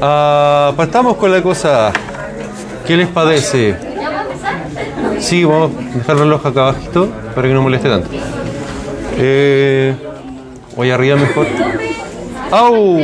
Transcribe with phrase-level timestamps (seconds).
[0.00, 1.92] Ah, partamos con la cosa.
[2.86, 3.76] ¿Qué les parece?
[5.18, 8.08] Sí, vamos a dejar el reloj acá abajito para que no moleste tanto.
[9.18, 9.94] Eh,
[10.76, 11.46] voy arriba mejor.
[12.50, 12.98] ¡Au!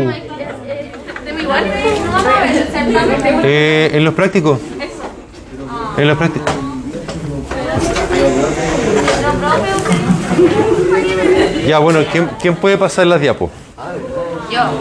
[3.45, 4.61] Eh, en los prácticos.
[5.96, 6.54] En los prácticos.
[11.66, 13.50] Ya, bueno, ¿quién, quién puede pasar las diapos?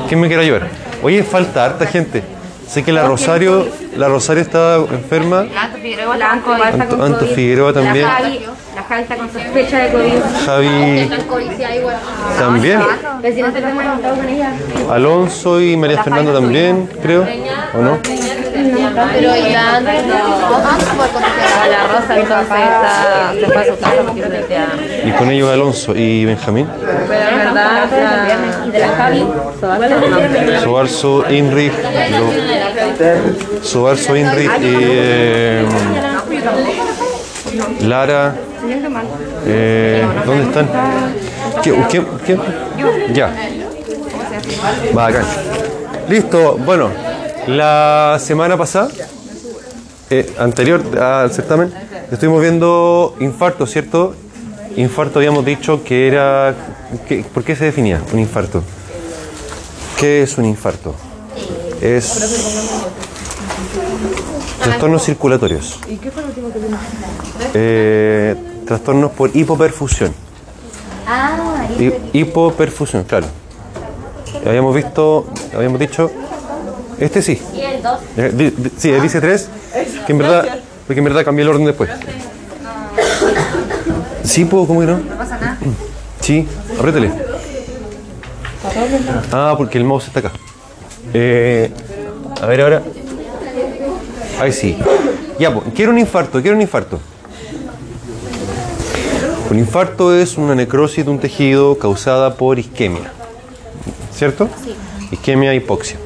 [0.07, 0.67] ¿Quién me quiere ayudar?
[1.03, 2.23] Oye, falta harta gente.
[2.67, 5.45] Sé que la Rosario, la Rosario está enferma.
[6.83, 8.07] Anto, Anto Figueroa también.
[8.91, 10.19] La Jalta con sospecha de COVID.
[10.45, 11.09] Javi
[12.37, 12.81] también.
[13.21, 14.51] Vecinos te hemos contado con ella.
[14.91, 17.25] Alonso y María Fernanda también, creo.
[17.73, 17.97] ¿O no?
[18.03, 19.93] Pero ya a la
[21.87, 25.07] Rosa entonces está, se fue a su casa porque se.
[25.07, 26.67] Y con ellos Alonso y Benjamín.
[27.07, 27.87] Pero en verdad,
[28.67, 29.25] y de la Javi,
[30.61, 31.71] Sobarzo, Inri,
[32.11, 32.29] lo-
[33.63, 35.65] Sobarzo, Inri, eh,
[37.81, 38.35] Lara.
[39.45, 40.69] eh, ¿Dónde están?
[41.63, 42.39] ¿Qué, qué, qué?
[43.13, 43.33] Ya.
[44.93, 45.25] Bacán.
[46.09, 46.57] Listo.
[46.57, 46.89] Bueno,
[47.47, 48.89] la semana pasada,
[50.09, 51.73] eh, anterior al certamen,
[52.11, 54.15] estuvimos viendo infarto, ¿cierto?
[54.75, 56.53] Infarto habíamos dicho que era...
[57.33, 58.63] ¿Por qué se definía un infarto?
[59.97, 60.95] ¿Qué es un infarto?
[61.81, 63.00] Es
[64.63, 65.79] trastornos circulatorios.
[65.87, 66.49] ¿Y qué fue lo último
[67.53, 70.13] que Trastornos por hipoperfusión.
[71.07, 73.27] Ah, Hi- hipoperfusión, claro.
[74.45, 76.09] Habíamos visto, habíamos dicho,
[76.99, 77.41] este sí.
[77.53, 77.99] y el 2.
[78.17, 79.49] Eh, di- di- Sí, dice 3,
[80.05, 81.89] que en verdad, porque en verdad cambié el orden después.
[84.23, 84.97] Sí, puedo, ¿cómo que no?
[84.99, 85.57] No pasa nada.
[86.21, 87.11] Sí, apriétale.
[89.31, 90.31] Ah, porque el mouse está acá.
[91.13, 91.71] Eh,
[92.41, 92.81] a ver ahora.
[94.41, 94.75] Ahí sí.
[95.37, 96.99] Ya, pues, quiero un infarto, quiero un infarto.
[99.51, 103.11] Un infarto es una necrosis de un tejido causada por isquemia.
[104.11, 104.49] ¿Cierto?
[105.11, 105.97] Isquemia, hipoxia.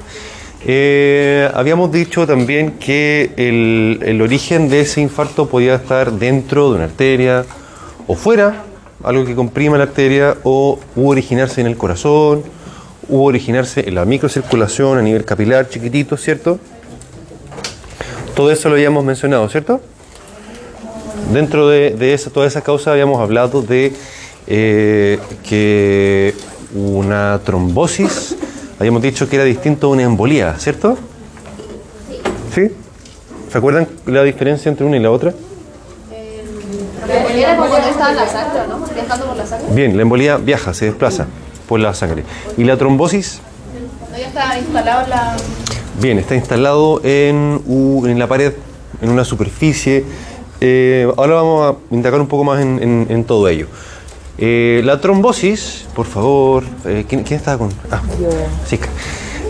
[0.66, 6.76] Eh, habíamos dicho también que el, el origen de ese infarto podía estar dentro de
[6.76, 7.46] una arteria
[8.06, 8.64] o fuera,
[9.06, 12.44] algo que comprima la arteria, o u originarse en el corazón,
[13.08, 16.60] u originarse en la microcirculación a nivel capilar chiquitito, ¿cierto?
[18.36, 19.82] Todo eso lo habíamos mencionado, ¿cierto?
[21.32, 23.94] Dentro de, de esa, todas esas causas habíamos hablado de
[24.48, 26.36] eh, que
[26.76, 28.36] una trombosis,
[28.80, 30.98] habíamos dicho que era distinto a una embolía, ¿cierto?
[32.54, 32.72] ¿Sí?
[33.52, 35.34] ¿Se acuerdan la diferencia entre una y la otra?
[37.08, 38.80] Era como cuando estaba en la sangre, ¿no?
[38.94, 39.68] Viajando por la sangre.
[39.74, 41.28] Bien, la embolía viaja, se desplaza
[41.68, 42.24] por la sangre.
[42.58, 43.40] ¿Y la trombosis?
[44.12, 45.38] No, ya instalado en la.
[46.02, 47.62] Bien, está instalado en,
[48.20, 48.54] la pared,
[49.02, 50.04] en una superficie.
[50.62, 53.68] Eh, ahora vamos a indagar un poco más en, en- en todo ello.
[54.38, 57.70] Eh, la trombosis, por favor, eh, ¿quién, quién estaba con...?
[57.92, 58.02] Ah,
[58.68, 58.80] sí.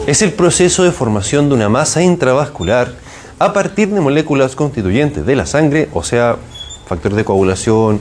[0.05, 2.93] Es el proceso de formación de una masa intravascular
[3.39, 6.37] a partir de moléculas constituyentes de la sangre, o sea,
[6.87, 7.99] factores de coagulación,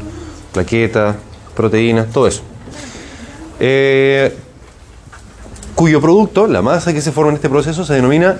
[0.52, 1.16] plaquetas,
[1.56, 2.42] proteínas, todo eso.
[3.58, 4.36] Eh,
[5.74, 8.36] cuyo producto, la masa que se forma en este proceso, se denomina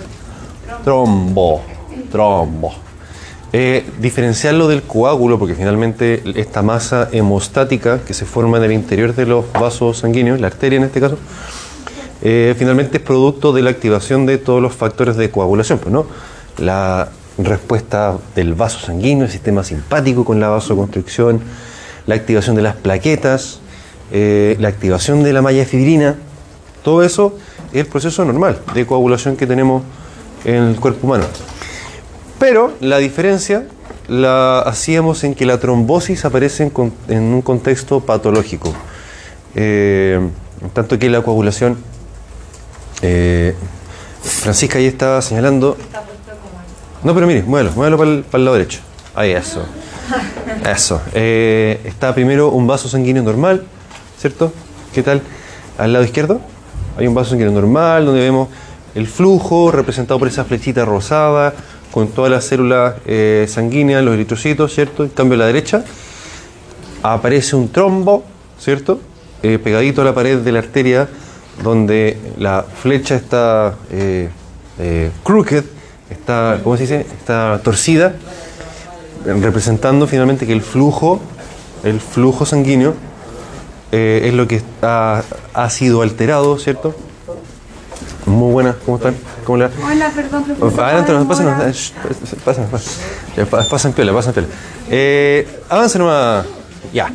[0.85, 1.63] trombo.
[2.11, 2.75] Trombo.
[3.53, 9.15] Eh, diferenciarlo del coágulo, porque finalmente esta masa hemostática que se forma en el interior
[9.15, 11.19] de los vasos sanguíneos, la arteria en este caso,
[12.23, 16.07] eh, finalmente es producto de la activación de todos los factores de coagulación, pues, ¿no?
[16.59, 21.41] La respuesta del vaso sanguíneo, el sistema simpático con la vasoconstricción,
[22.07, 23.61] la activación de las plaquetas,
[24.13, 26.17] eh, la activación de la malla fibrina,
[26.85, 27.37] todo eso
[27.73, 29.83] es el proceso normal de coagulación que tenemos
[30.45, 31.25] en el cuerpo humano.
[32.39, 33.67] Pero la diferencia
[34.07, 38.73] la hacíamos en que la trombosis aparece en, con- en un contexto patológico.
[39.55, 40.21] Eh,
[40.75, 41.79] tanto que la coagulación,
[43.03, 43.55] eh,
[44.23, 45.77] Francisca ahí estaba señalando.
[47.03, 48.81] No, pero mire, muévelo, muévelo para el, para el lado derecho.
[49.15, 49.65] Ahí, eso.
[50.71, 51.01] Eso.
[51.15, 53.65] Eh, está primero un vaso sanguíneo normal,
[54.19, 54.53] ¿cierto?
[54.93, 55.23] ¿Qué tal?
[55.79, 56.41] Al lado izquierdo
[56.97, 58.49] hay un vaso sanguíneo normal donde vemos
[58.95, 61.55] el flujo representado por esa flechita rosada
[61.91, 65.05] con todas las células eh, sanguíneas, los eritrocitos, ¿cierto?
[65.05, 65.85] En cambio a la derecha
[67.03, 68.25] aparece un trombo,
[68.59, 69.01] ¿cierto?
[69.43, 71.09] Eh, pegadito a la pared de la arteria
[71.63, 74.29] donde la flecha está eh,
[75.23, 75.65] crooked,
[76.11, 77.01] está, ¿cómo se dice?
[77.01, 78.17] Está torcida,
[79.25, 81.21] representando finalmente que el flujo,
[81.85, 82.95] el flujo sanguíneo,
[83.97, 86.97] eh, es lo que está- ha sido alterado, ¿cierto?
[88.27, 89.15] Muy buenas, ¿cómo están?
[89.45, 89.71] ¿Cómo le va?
[89.87, 90.85] Hola, perdón, profesor.
[90.85, 91.47] Adelante, por la pasen,
[92.45, 92.67] pasen, pasen,
[93.47, 94.49] pasen, pasen piola, pasen piola.
[94.91, 96.47] Eh, avancen nomás.
[96.93, 97.13] Ya.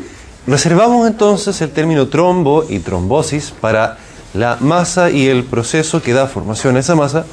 [0.48, 3.98] Reservamos entonces el término trombo y trombosis para
[4.34, 7.26] la masa y el proceso que da formación a esa masa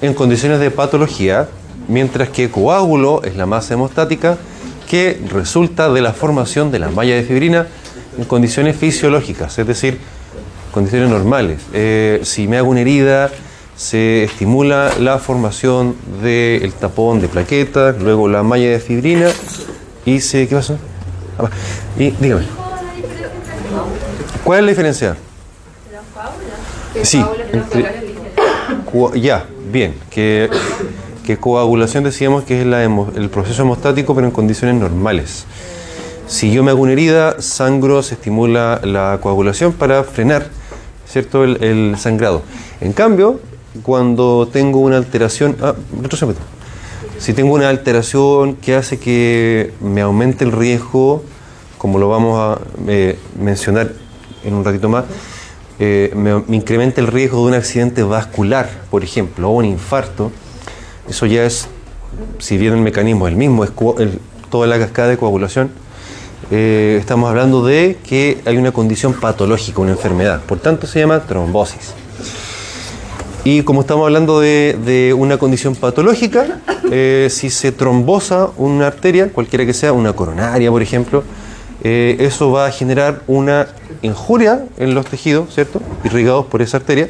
[0.00, 1.48] en condiciones de patología,
[1.88, 4.38] mientras que coágulo es la masa hemostática
[4.88, 7.66] que resulta de la formación de la malla de fibrina
[8.18, 9.98] en condiciones fisiológicas, es decir,
[10.72, 11.60] condiciones normales.
[11.72, 13.30] Eh, si me hago una herida,
[13.76, 19.28] se estimula la formación del tapón de plaquetas, luego la malla de fibrina
[20.04, 20.48] y se...
[20.48, 20.76] ¿Qué pasó?
[21.38, 21.48] Ah,
[21.96, 22.42] y dígame.
[24.42, 25.16] ¿Cuál es la diferencia?
[27.02, 28.08] Sí, entre-
[29.14, 30.50] ya, bien, que,
[31.24, 35.44] que coagulación decíamos que es la el proceso hemostático pero en condiciones normales.
[36.28, 40.50] Si yo me hago una herida, sangro, se estimula la coagulación para frenar
[41.08, 41.44] ¿cierto?
[41.44, 42.42] El, sangrado.
[42.80, 43.40] En cambio,
[43.82, 45.74] cuando tengo una alteración, ah,
[47.18, 51.24] si tengo una alteración que hace que me aumente el riesgo,
[51.78, 53.92] como lo vamos a eh, mencionar
[54.44, 55.04] en un ratito más,
[55.80, 60.30] eh, me, me incrementa el riesgo de un accidente vascular, por ejemplo, o un infarto,
[61.08, 61.68] eso ya es,
[62.38, 63.70] si bien el mecanismo es el mismo, es
[64.50, 65.70] toda la cascada de coagulación,
[66.50, 70.40] eh, estamos hablando de que hay una condición patológica, una enfermedad.
[70.42, 71.92] Por tanto, se llama trombosis.
[73.44, 76.60] Y como estamos hablando de, una condición patológica,
[76.90, 81.22] eh, si se trombosa una arteria, cualquiera que sea, una coronaria, por ejemplo,
[81.84, 83.68] eh, eso va a generar una
[84.02, 85.80] injuria en los tejidos, ¿cierto?
[86.04, 87.08] Irrigados por esa arteria,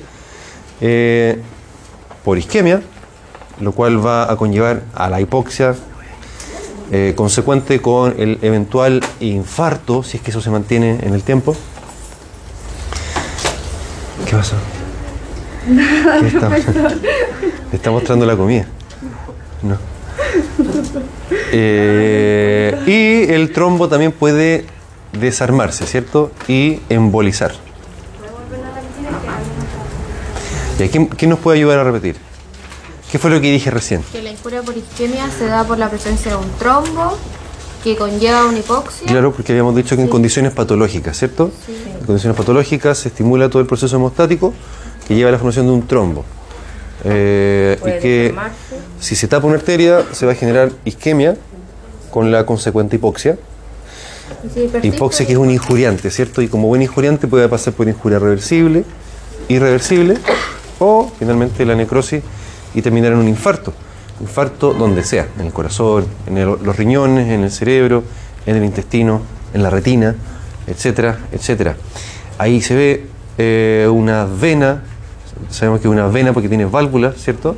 [2.25, 2.83] por isquemia,
[3.61, 5.75] lo cual va a conllevar a la hipoxia,
[6.91, 11.57] eh, consecuente con el eventual infarto, si es que eso se mantiene en el tiempo.
[14.27, 14.57] ¿Qué pasa?
[16.21, 18.67] ¿Qué está, le está mostrando la comida.
[19.63, 19.77] No.
[21.53, 24.65] Eh, y el trombo también puede
[25.13, 26.33] desarmarse, ¿cierto?
[26.47, 27.53] Y embolizar.
[30.79, 32.28] ¿Y a quién, quién nos puede ayudar a repetir?
[33.11, 34.03] ¿Qué fue lo que dije recién?
[34.13, 37.17] Que la injuria por isquemia se da por la presencia de un trombo
[37.83, 39.07] que conlleva una hipoxia.
[39.07, 41.51] Claro, porque habíamos dicho que en condiciones patológicas, ¿cierto?
[41.69, 44.53] En condiciones patológicas se estimula todo el proceso hemostático
[45.07, 46.25] que lleva a la formación de un trombo.
[47.05, 48.35] Eh, y que
[49.01, 51.37] si se tapa una arteria se va a generar isquemia
[52.11, 53.39] con la consecuente hipoxia.
[54.53, 56.43] Si Hipoxia que es un injuriante, ¿cierto?
[56.43, 58.85] Y como buen injuriante puede pasar por injuria reversible,
[59.49, 60.19] irreversible
[60.79, 62.23] o finalmente la necrosis
[62.75, 63.73] y terminar en un infarto.
[64.21, 68.03] Infarto donde sea, en el corazón, en el- los riñones, en el cerebro,
[68.47, 69.23] en el intestino,
[69.55, 70.15] en la retina,
[70.67, 71.77] etcétera, etcétera.
[72.39, 73.07] Ahí se ve
[73.41, 74.83] eh, una vena,
[75.49, 77.55] sabemos que es una vena porque tiene válvulas, ¿cierto?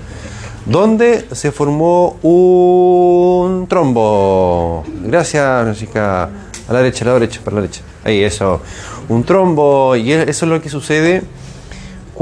[0.66, 4.84] Donde se formó un trombo.
[5.04, 6.24] Gracias, Francisca.
[6.68, 7.80] A la derecha, a la derecha, para la derecha.
[8.04, 8.60] Ahí, eso.
[9.08, 9.96] Un trombo.
[9.96, 11.22] Y e- eso es lo que sucede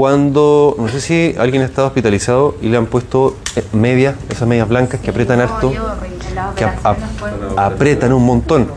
[0.03, 4.47] cuando, no sé si alguien ha estado hospitalizado y le han puesto eh, medias, esas
[4.47, 5.73] medias blancas que aprietan harto,
[6.55, 6.97] que ap- ap-
[7.57, 8.69] apretan un montón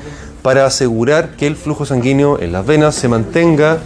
[0.42, 3.78] para asegurar que el flujo sanguíneo en las venas se mantenga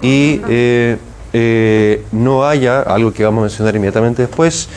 [0.00, 0.96] y eh,
[1.32, 4.68] eh, no haya, algo que vamos a mencionar inmediatamente después,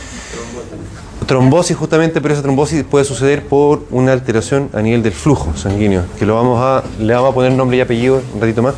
[1.28, 6.06] trombosis justamente, pero esa trombosis puede suceder por una alteración a nivel del flujo sanguíneo,
[6.18, 8.74] que lo vamos a, le vamos a poner nombre y apellido un ratito más,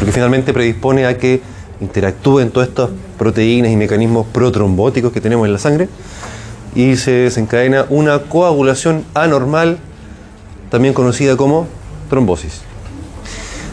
[0.00, 1.42] porque finalmente predispone a que
[1.78, 2.88] interactúen todas estas
[3.18, 5.90] proteínas y mecanismos protrombóticos que tenemos en la sangre
[6.74, 9.78] y se desencadena una coagulación anormal,
[10.70, 11.66] también conocida como
[12.08, 12.62] trombosis.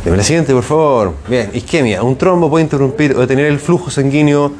[0.03, 1.13] Deme la siguiente, por favor.
[1.29, 2.03] Bien, isquemia.
[2.03, 4.51] Un trombo puede interrumpir o detener el flujo sanguíneo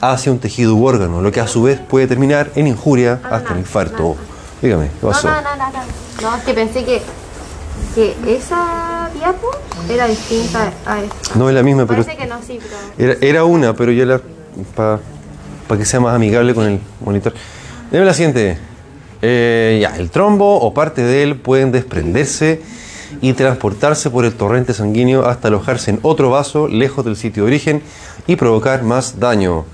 [0.00, 3.52] hacia un tejido u órgano, lo que a su vez puede terminar en injuria hasta
[3.52, 4.16] el infarto.
[4.60, 5.28] Dígame, ¿qué pasó?
[5.28, 6.30] no, no, no, no.
[6.30, 7.00] No, es que pensé que,
[7.94, 9.50] que esa diapo
[9.88, 11.38] era distinta a esta.
[11.38, 12.58] No es la misma, pero Parece que no, sí,
[12.96, 13.12] pero...
[13.12, 14.20] era, era una, pero ya la
[14.74, 17.32] para que sea más amigable con el monitor.
[17.90, 18.58] Deme la siguiente.
[19.22, 22.60] Eh, ya, el trombo o parte de él pueden desprenderse
[23.20, 27.48] y transportarse por el torrente sanguíneo hasta alojarse en otro vaso lejos del sitio de
[27.48, 27.82] origen
[28.26, 29.64] y provocar más daño.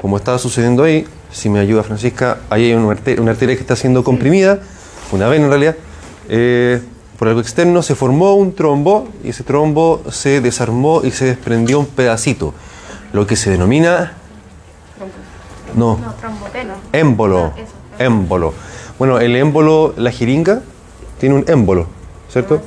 [0.00, 3.60] Como está sucediendo ahí, si me ayuda Francisca, ahí hay una arteria, una arteria que
[3.60, 4.58] está siendo comprimida,
[5.12, 5.76] una vena en realidad,
[6.28, 6.80] eh,
[7.18, 11.78] por algo externo, se formó un trombo y ese trombo se desarmó y se desprendió
[11.78, 12.54] un pedacito,
[13.12, 14.12] lo que se denomina...
[15.74, 16.14] No, No,
[16.92, 17.52] émbolo.
[17.56, 18.54] Eso, Émbolo.
[18.98, 20.62] Bueno, el émbolo, la jeringa,
[21.18, 21.86] tiene un émbolo,
[22.30, 22.60] ¿cierto?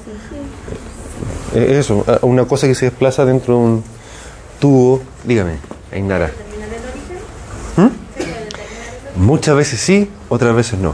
[1.56, 3.84] Eh, Eso, ah, una cosa que se desplaza dentro de un
[4.60, 5.01] tubo.
[5.24, 5.58] Dígame.
[5.91, 6.32] Ainara.
[7.77, 9.24] ¿Mm?
[9.24, 10.94] Muchas veces sí, otras veces no.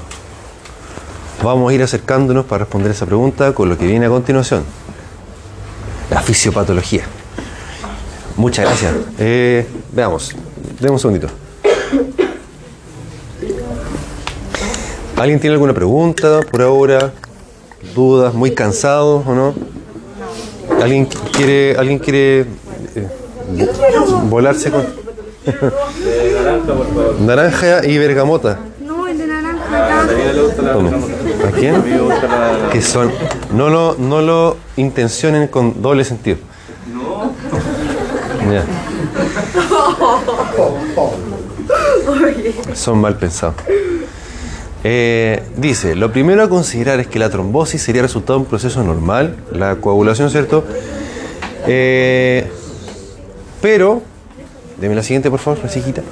[1.45, 4.63] Vamos a ir acercándonos para responder esa pregunta con lo que viene a continuación.
[6.09, 7.03] La fisiopatología.
[8.35, 8.95] Muchas gracias.
[9.19, 10.35] Eh, veamos,
[10.79, 11.27] demos un segundito.
[15.17, 17.13] ¿Alguien tiene alguna pregunta por ahora?
[17.93, 18.33] ¿Dudas?
[18.33, 19.53] ¿Muy cansados o no?
[20.81, 22.39] ¿Alguien quiere, alguien quiere
[22.95, 23.07] eh,
[24.23, 24.83] volarse con
[27.19, 28.57] naranja y bergamota?
[28.79, 31.24] No, el de naranja acá.
[32.71, 33.11] Que son.
[33.51, 36.37] No lo, no lo intencionen con doble sentido.
[38.51, 38.63] Ya.
[42.73, 43.55] Son mal pensados.
[44.83, 48.83] Eh, dice, lo primero a considerar es que la trombosis sería resultado de un proceso
[48.83, 50.63] normal, la coagulación, ¿cierto?
[51.65, 52.47] Eh,
[53.63, 54.03] pero,
[54.79, 56.03] deme la siguiente, por favor, Francisquita.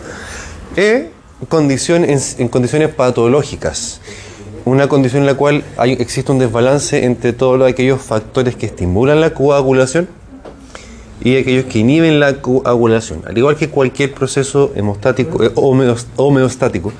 [0.75, 1.11] Eh,
[1.49, 4.01] condición, en, en condiciones patológicas.
[4.65, 5.63] Una condición en la cual
[5.99, 10.07] existe un desbalance entre todos aquellos factores que estimulan la coagulación
[11.21, 13.23] y aquellos que inhiben la coagulación.
[13.27, 16.93] Al igual que cualquier proceso hemostático, eh, homeos- homeostático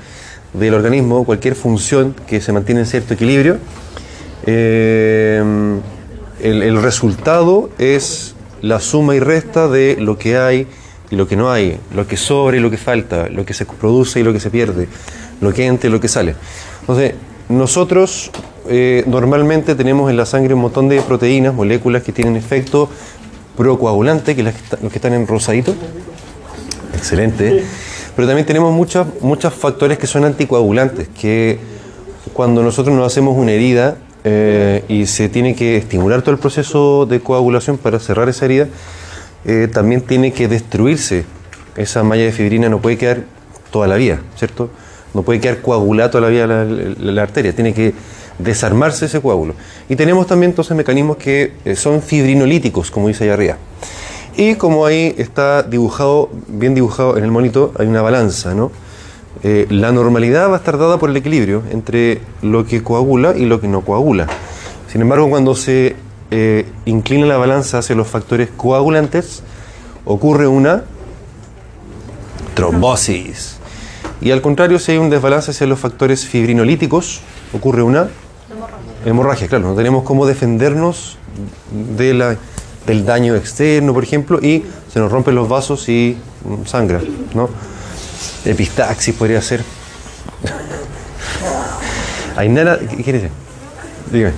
[0.52, 3.56] del organismo, cualquier función que se mantiene en cierto equilibrio,
[4.46, 5.42] eh,
[6.42, 10.66] el, el resultado es la suma y resta de lo que hay
[11.10, 13.64] y lo que no hay, lo que sobra y lo que falta, lo que se
[13.64, 14.86] produce y lo que se pierde,
[15.40, 16.34] lo que entra y lo que sale.
[16.80, 17.14] Entonces,
[17.48, 18.30] nosotros
[18.68, 22.88] eh, normalmente tenemos en la sangre un montón de proteínas, moléculas que tienen efecto
[23.56, 25.74] procoagulante, que las que los que están en rosadito.
[26.94, 27.64] Excelente.
[28.16, 31.58] Pero también tenemos muchos factores que son anticoagulantes, que
[32.32, 37.06] cuando nosotros nos hacemos una herida eh, y se tiene que estimular todo el proceso
[37.06, 38.68] de coagulación para cerrar esa herida,
[39.44, 41.24] eh, también tiene que destruirse.
[41.76, 43.24] Esa malla de fibrina no puede quedar
[43.70, 44.70] toda la vida, ¿cierto?
[45.14, 47.94] No puede quedar coagulada toda la vida la, la- la arteria, tiene que
[48.38, 49.54] desarmarse ese coágulo.
[49.88, 53.56] Y tenemos también entonces mecanismos que eh, son fibrinolíticos, como dice allá arriba.
[54.36, 58.72] Y como ahí está dibujado, bien dibujado en el monito, hay una balanza, ¿no?
[59.44, 63.44] Eh, la normalidad va a estar dada por el equilibrio entre lo que coagula y
[63.44, 64.26] lo que no coagula.
[64.90, 65.94] Sin embargo, cuando se
[66.32, 69.42] eh, inclina la balanza hacia los factores coagulantes,
[70.04, 70.82] ocurre una
[72.54, 73.58] trombosis.
[74.24, 77.20] Y al contrario, si hay un desbalance hacia los factores fibrinolíticos,
[77.52, 78.08] ocurre una
[79.04, 79.48] hemorragia.
[79.48, 81.18] Claro, no tenemos cómo defendernos
[81.98, 82.36] de la,
[82.86, 87.02] del daño externo, por ejemplo, y se nos rompen los vasos y mm, sangra,
[87.34, 87.50] ¿no?
[88.46, 89.62] Epistaxis podría ser.
[92.36, 93.30] Ainara, ¿qué quiere decir?
[94.10, 94.34] Dígame.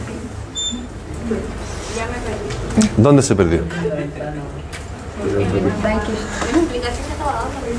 [2.96, 3.62] ¿Dónde se perdió?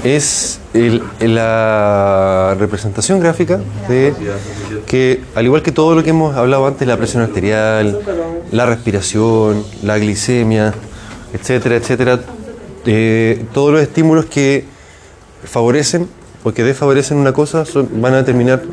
[0.08, 0.62] Es
[1.20, 3.60] la representación gráfica
[3.90, 4.14] de
[4.86, 8.00] que, al igual que todo lo que hemos hablado antes, la presión arterial,
[8.54, 10.74] la respiración, la glicemia,
[11.34, 12.22] etcétera, etcétera,
[12.86, 14.64] eh, todos los estímulos que
[15.44, 16.08] favorecen
[16.46, 18.64] o que desfavorecen una cosa van a determinar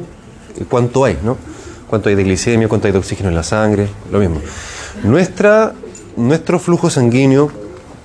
[0.68, 1.36] cuánto hay, ¿no?
[1.88, 4.40] Cuánto hay de glicemia, cuánto hay de oxígeno en la sangre, lo mismo.
[5.02, 5.72] Nuestra,
[6.16, 7.50] nuestro flujo sanguíneo,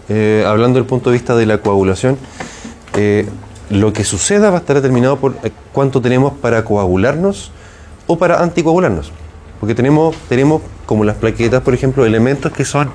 [0.09, 2.17] eh, hablando del punto de vista de la coagulación,
[2.96, 3.27] eh,
[3.69, 7.51] lo que suceda va a estar determinado por eh, cuánto tenemos para coagularnos
[8.08, 9.12] o para anticoagularnos.
[9.60, 12.89] Porque tenemos, tenemos, como las plaquetas, por ejemplo, elementos que son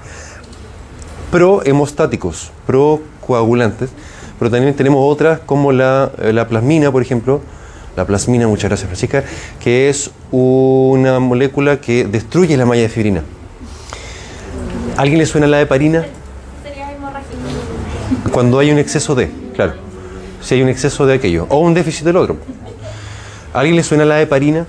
[1.30, 3.90] prohemostáticos, procoagulantes,
[4.38, 7.40] pero también tenemos otras como la, eh, la plasmina, por ejemplo,
[7.96, 9.24] la plasmina, muchas gracias Francisca,
[9.60, 13.22] que es una molécula que destruye la malla de fibrina.
[14.96, 16.04] ¿A ¿Alguien le suena la heparina?
[18.32, 19.74] Cuando hay un exceso de, claro,
[20.44, 22.36] si hay un exceso de aquello, o un déficit del otro.
[23.54, 24.66] ¿A ¿Alguien le suena la heparina?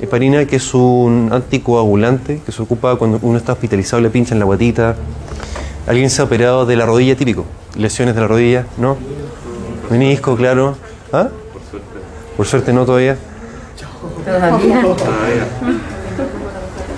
[0.00, 4.44] Heparina que es un anticoagulante que se ocupa cuando uno está hospitalizado, le pinchan la
[4.44, 4.94] guatita.
[5.86, 7.46] ¿Alguien se ha operado de la rodilla típico?
[7.76, 8.98] Lesiones de la rodilla, ¿no?
[9.88, 10.76] Menisco, claro.
[11.12, 11.28] ¿Ah?
[12.36, 13.16] Por suerte no todavía.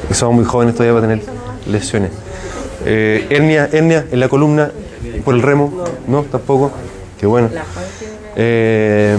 [0.09, 1.25] Que somos muy jóvenes todavía para tener
[1.71, 2.11] lesiones.
[2.85, 4.71] Eh, hernia, hernia en la columna
[5.25, 6.23] por el remo, ¿no?
[6.23, 6.73] Tampoco.
[7.19, 7.49] Qué bueno.
[8.37, 9.17] Eh,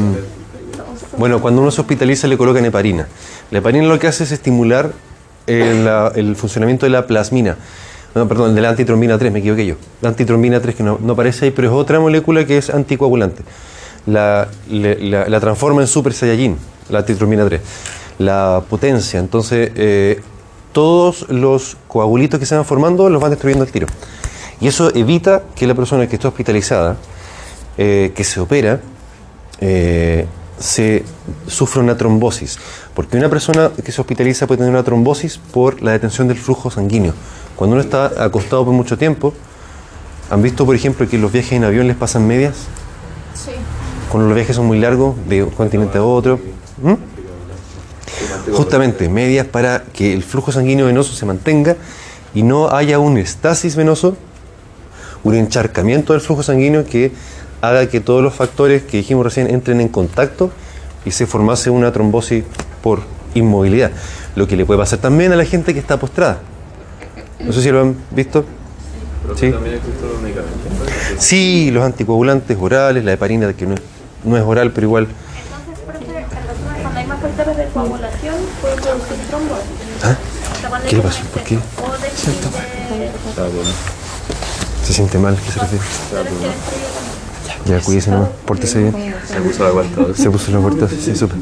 [1.17, 3.07] bueno, cuando uno se hospitaliza le colocan heparina.
[3.51, 4.91] La heparina lo que hace es estimular
[5.47, 7.57] el, la- el funcionamiento de la plasmina.
[8.15, 9.75] No, perdón, de la antitrombina 3, me equivoqué yo.
[10.01, 13.43] La antitrombina 3 que no, no aparece ahí, pero es otra molécula que es anticoagulante.
[14.05, 16.57] La, le- la- la transforma en super saiyajin,
[16.89, 17.61] la antitrombina 3.
[18.19, 19.19] La potencia.
[19.19, 20.21] Entonces, eh,
[20.71, 23.87] todos los coagulitos que se van formando los van destruyendo al tiro.
[24.61, 26.97] Y eso evita que la persona que está hospitalizada
[27.81, 28.81] eh, que se opera,
[29.61, 30.25] eh,
[30.59, 31.05] se
[31.47, 32.59] sufre una trombosis.
[32.93, 36.69] Porque una persona que se hospitaliza puede tener una trombosis por la detención del flujo
[36.69, 37.13] sanguíneo.
[37.55, 39.33] Cuando uno está acostado por mucho tiempo,
[40.29, 42.55] ¿han visto, por ejemplo, que los viajes en avión les pasan medias?
[43.33, 43.51] Sí.
[44.11, 46.37] Cuando los viajes son muy largos, de un continente a otro.
[46.83, 46.95] ¿Mm?
[48.51, 51.77] Justamente, medias para que el flujo sanguíneo venoso se mantenga
[52.33, 54.17] y no haya un estasis venoso,
[55.23, 57.13] un encharcamiento del flujo sanguíneo que
[57.61, 60.51] haga que todos los factores que dijimos recién entren en contacto
[61.05, 62.43] y se formase una trombosis
[62.81, 63.01] por
[63.33, 63.91] inmovilidad.
[64.35, 66.39] Lo que le puede pasar también a la gente que está postrada.
[67.39, 68.45] No sé si lo han visto.
[69.35, 69.53] Sí.
[71.17, 73.81] Sí, los anticoagulantes orales, la heparina que no es,
[74.23, 75.07] no es oral, pero igual.
[75.07, 79.65] Entonces, profe, entonces, cuando hay más factores de coagulación, puede producir trombosis.
[80.03, 80.17] ¿Ah?
[80.87, 81.21] ¿Qué le pasó?
[81.33, 81.59] ¿Por qué?
[84.83, 85.83] Se siente mal, ¿qué se refiere?
[87.65, 89.15] Ya, cuídese, no, pórtese bien.
[89.27, 90.01] Se puso la vuelta.
[90.15, 91.37] Se puso la puerta, sí, súper.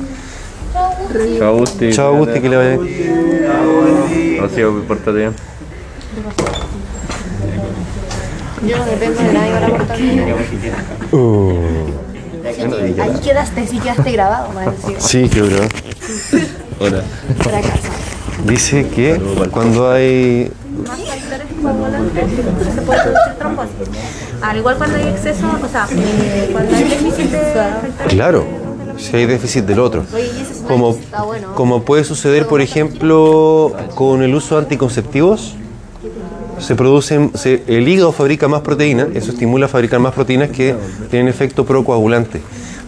[1.38, 1.92] Chao, Gusti.
[1.94, 3.48] Chao, Gusti, que le vaya bien.
[4.42, 5.34] No, sí, pórtate bien.
[8.68, 10.36] Yo no dependo de nadie para portarme.
[11.12, 11.54] Oh.
[13.02, 15.00] Ahí quedaste, sí quedaste grabado, más encima.
[15.00, 15.68] Sí, qué bro.
[16.80, 17.04] Hola.
[18.46, 19.20] Dice que
[19.52, 20.52] cuando hay.
[21.62, 23.74] Se puede producir trombosis.
[24.42, 28.46] Al igual cuando hay exceso, o sea, eh, cuando hay déficit de Claro,
[28.98, 30.04] si hay déficit del otro.
[30.68, 30.98] Como,
[31.56, 35.56] como puede suceder, por ejemplo, con el uso de anticonceptivos,
[36.60, 40.76] se producen, se- el hígado fabrica más proteínas, eso estimula a fabricar más proteínas que
[41.10, 42.42] tienen efecto procoagulante.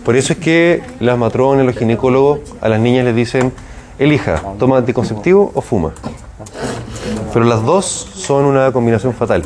[0.04, 3.54] Por eso es que las matronas, los ginecólogos, a las niñas les dicen,
[4.00, 5.92] elija, toma anticonceptivo o fuma.
[7.34, 9.44] Pero las dos son una combinación fatal,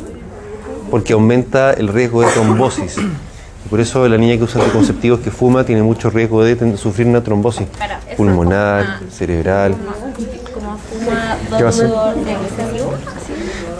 [0.90, 2.96] porque aumenta el riesgo de trombosis.
[2.98, 7.06] Y por eso la niña que usa anticonceptivos que fuma tiene mucho riesgo de sufrir
[7.06, 7.66] una trombosis
[8.16, 9.74] pulmonar, cerebral.
[11.56, 12.94] ¿Qué excesivo.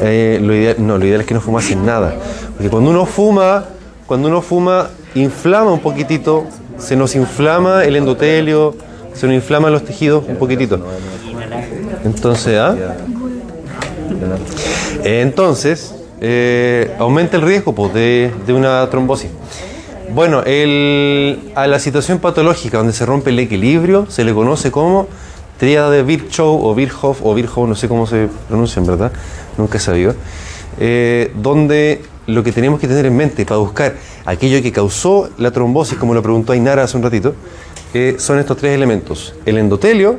[0.01, 2.15] Eh, lo ideal, no, lo ideal es que no fumasen nada.
[2.53, 3.65] Porque cuando uno fuma,
[4.07, 6.45] cuando uno fuma, inflama un poquitito,
[6.79, 8.75] se nos inflama el endotelio,
[9.15, 10.85] se nos inflaman los tejidos un poquitito.
[12.05, 12.77] Entonces, ¿ah?
[15.03, 19.31] Entonces, eh, aumenta el riesgo pues, de, una trombosis.
[20.11, 25.09] Bueno, a la situación patológica donde se rompe el equilibrio se le conoce como
[25.59, 29.13] tríada de Virchow o Virchow o Virchow, no sé cómo se pronuncia en verdad,
[29.57, 30.15] nunca he sabido,
[30.79, 35.51] eh, donde lo que tenemos que tener en mente para buscar aquello que causó la
[35.51, 37.35] trombosis, como lo preguntó Ainara hace un ratito,
[37.93, 39.35] eh, son estos tres elementos.
[39.47, 40.19] El endotelio,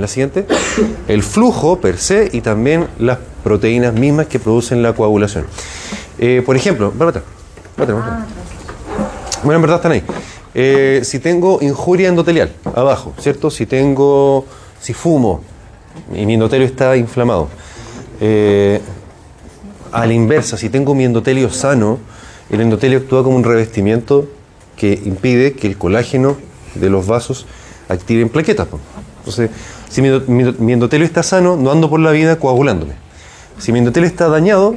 [0.00, 0.46] la siguiente,
[1.08, 5.46] el flujo per se y también las proteínas mismas que producen la coagulación.
[6.18, 7.24] Eh, por ejemplo, ven para atrás.
[7.76, 10.02] Bueno, en verdad están ahí.
[10.54, 13.50] Eh, si tengo injuria endotelial, abajo, ¿cierto?
[13.50, 14.46] Si tengo,
[14.80, 15.42] si fumo
[16.14, 17.48] y mi endotelio está inflamado.
[18.20, 18.80] Eh,
[19.92, 21.98] a la inversa, si tengo mi endotelio sano,
[22.50, 24.28] el endotelio actúa como un revestimiento
[24.76, 26.36] que impide que el colágeno
[26.74, 27.46] de los vasos
[27.88, 28.68] activen plaquetas.
[29.24, 29.50] Entonces,
[29.88, 32.94] si mi endotelio está sano, no ando por la vida coagulándome.
[33.58, 34.76] Si mi endotelio está dañado,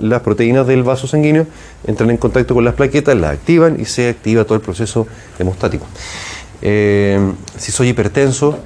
[0.00, 1.46] las proteínas del vaso sanguíneo
[1.86, 5.06] entran en contacto con las plaquetas, las activan y se activa todo el proceso
[5.38, 5.86] hemostático.
[6.62, 7.18] Eh,
[7.58, 8.58] si soy hipertenso,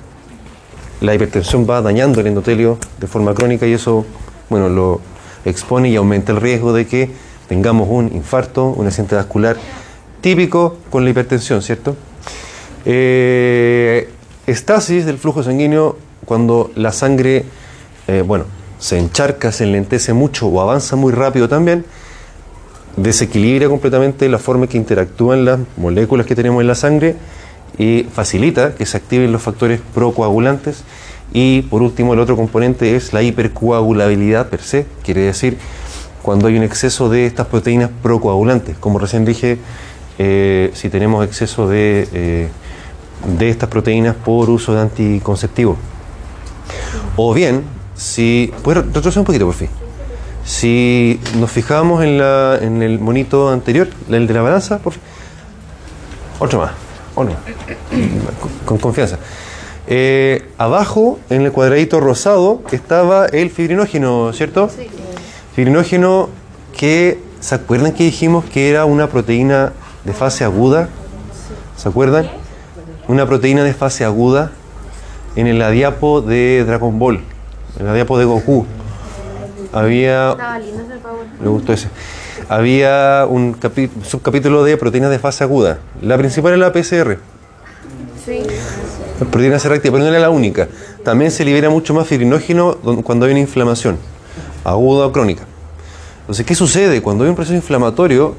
[1.00, 4.06] la hipertensión va dañando el endotelio de forma crónica y eso,
[4.48, 5.00] bueno, lo
[5.44, 7.10] expone y aumenta el riesgo de que
[7.48, 9.56] tengamos un infarto, un accidente vascular
[10.20, 11.96] típico con la hipertensión, ¿cierto?
[12.84, 14.08] Eh,
[14.48, 17.44] estasis del flujo sanguíneo cuando la sangre,
[18.06, 18.44] eh, bueno,
[18.78, 21.84] se encharca, se enlentece mucho o avanza muy rápido también,
[22.96, 27.16] desequilibra completamente la forma que interactúan las moléculas que tenemos en la sangre
[27.78, 30.82] y facilita que se activen los factores procoagulantes.
[31.32, 35.58] Y por último, el otro componente es la hipercoagulabilidad per se, quiere decir
[36.22, 38.76] cuando hay un exceso de estas proteínas procoagulantes.
[38.78, 39.58] Como recién dije,
[40.18, 42.48] eh, si tenemos exceso de, eh,
[43.24, 45.76] de estas proteínas por uso de anticonceptivos.
[47.16, 48.52] O bien, si.
[48.62, 49.68] ¿Puedes retroceder un poquito, por fin?
[50.44, 55.02] Si nos fijamos en, la, en el monito anterior, el de la balanza, por fin.
[56.38, 56.70] Otro más,
[57.14, 57.42] otro más.
[58.40, 59.18] Con, con confianza.
[59.90, 64.68] Eh, abajo, en el cuadradito rosado, estaba el fibrinógeno, ¿cierto?
[64.68, 64.86] Sí.
[65.54, 66.28] Fibrinógeno
[66.76, 69.72] que, ¿se acuerdan que dijimos que era una proteína
[70.04, 70.88] de fase aguda?
[71.76, 72.30] ¿Se acuerdan?
[73.08, 74.50] Una proteína de fase aguda
[75.36, 77.20] en el adiapo de Dragon Ball,
[77.78, 78.66] en el adiapo de Goku.
[79.72, 81.26] Había Estaba lindo ese power.
[81.40, 81.88] me gustó ese.
[82.48, 85.78] había un capi- subcapítulo de proteínas de fase aguda.
[86.02, 87.18] La principal era la PCR.
[88.24, 88.42] Sí.
[89.20, 90.68] La proteína C reactiva, pero no era la única.
[91.02, 93.96] También se libera mucho más fibrinógeno cuando hay una inflamación,
[94.64, 95.44] aguda o crónica.
[96.20, 97.00] Entonces, ¿qué sucede?
[97.00, 98.34] Cuando hay un proceso inflamatorio,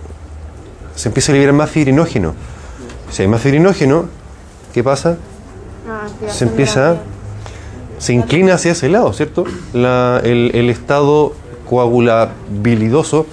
[0.96, 2.36] se empieza a liberar más fibrinógeno.
[3.12, 4.06] Si hay más fibrinógeno,
[4.80, 5.18] ¿qué pasa?
[6.30, 6.96] Se empieza,
[7.98, 9.44] se inclina hacia ese lado, ¿cierto?
[9.74, 11.34] La- el, el estado
[11.70, 13.26] coagulabilidoso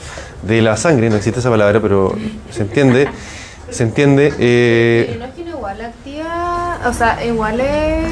[0.42, 2.16] de la sangre, no existe esa palabra, pero
[2.50, 3.08] se entiende,
[3.70, 4.34] se entiende.
[4.40, 8.08] eh, igual activa, o sea, igual es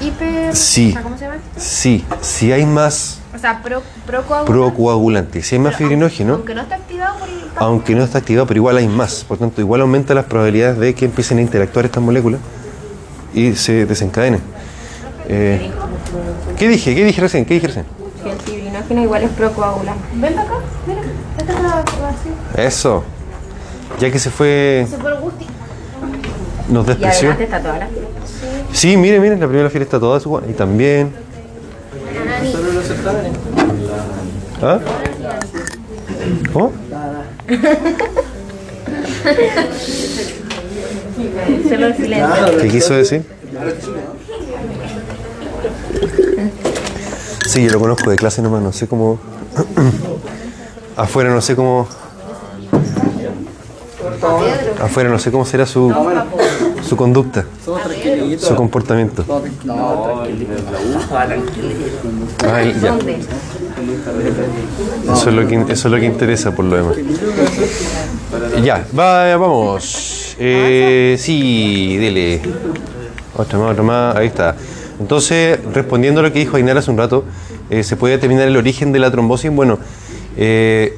[0.00, 0.56] hiper...
[0.56, 0.88] Sí.
[0.90, 1.36] o sea, ¿Cómo se llama?
[1.56, 4.52] Sí, si hay más O sea, pro, procoagulante.
[4.52, 8.58] procoagulante, si hay más fibrinógeno, Aunque no está activado por aunque no está activado, pero
[8.58, 9.24] igual hay más.
[9.24, 12.40] Por tanto, igual aumenta las probabilidades de que empiecen a interactuar estas moléculas
[13.34, 14.40] y se desencadenen.
[15.28, 15.70] Eh,
[16.58, 16.94] ¿Qué dije?
[16.94, 17.44] ¿Qué dije recién?
[17.44, 17.86] ¿Qué dije recién?
[18.22, 20.02] Que el fibrinógeno igual es procoagulante.
[20.14, 20.54] Ven para acá,
[20.86, 21.00] mira.
[21.38, 22.66] Esta está vacía.
[22.66, 23.04] Eso.
[23.98, 24.86] Ya que se fue,
[26.68, 27.30] nos Y despreció.
[27.30, 27.88] adelante está toda la
[28.72, 31.12] Sí, miren, miren, la primera fila está toda su Y también.
[34.62, 34.78] ¿Ah?
[36.52, 36.72] ¿Cómo?
[41.68, 42.58] Solo el silencio.
[42.60, 43.24] ¿Qué quiso decir?
[47.46, 49.18] Sí, yo lo conozco de clase nomás, no sé cómo.
[50.96, 51.86] Afuera no sé cómo.
[54.80, 55.94] Afuera no sé cómo será su,
[56.88, 57.44] su conducta,
[58.38, 59.24] su comportamiento.
[62.50, 62.96] Ay, ya.
[65.12, 66.96] Eso es, lo que, eso es lo que interesa por lo demás.
[68.62, 70.21] Ya, va, vamos.
[70.38, 72.40] Eh, sí, dile.
[73.36, 74.56] Otra más, otra más, ahí está.
[75.00, 77.24] Entonces, respondiendo a lo que dijo Ainara hace un rato,
[77.70, 79.50] eh, ¿se puede determinar el origen de la trombosis?
[79.50, 79.78] Bueno,
[80.36, 80.96] eh,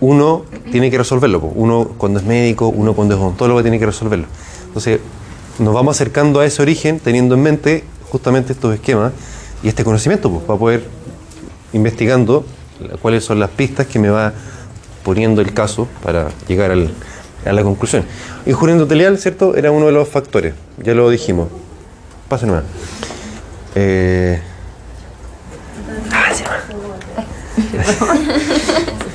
[0.00, 1.40] uno tiene que resolverlo.
[1.40, 4.26] Uno cuando es médico, uno cuando es odontólogo tiene que resolverlo.
[4.66, 5.00] Entonces,
[5.58, 9.12] nos vamos acercando a ese origen teniendo en mente justamente estos esquemas
[9.62, 10.84] y este conocimiento pues, para poder
[11.72, 12.44] investigando
[13.00, 14.32] cuáles son las pistas que me va
[15.02, 16.90] poniendo el caso para llegar al-
[17.46, 18.04] a la conclusión.
[18.46, 19.56] Injuria endotelial, ¿cierto?
[19.56, 21.48] Era uno de los factores, ya lo dijimos.
[22.28, 22.64] Pasen más.
[23.74, 24.40] Eh,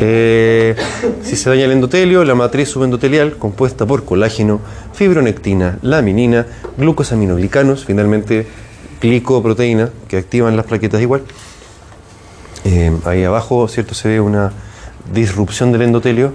[0.00, 0.76] Eh,
[1.22, 4.60] si se daña el endotelio, la matriz subendotelial, compuesta por colágeno,
[4.92, 6.46] fibronectina, laminina,
[6.76, 8.46] glucosaminoglicanos, finalmente
[9.00, 11.22] glicoproteína, que activan las plaquetas igual.
[12.64, 13.94] Eh, ahí abajo, ¿cierto?
[13.94, 14.52] Se ve una
[15.12, 16.32] disrupción del endotelio.